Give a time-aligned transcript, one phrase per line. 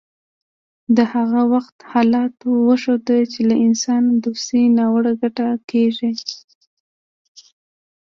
[0.95, 6.33] د هغه وخت حالاتو وښوده چې له انسان دوستۍ ناوړه ګټه اخیستل کیږي